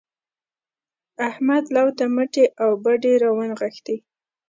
[1.29, 3.95] احمد لو ته مټې او بډې راونغښتې.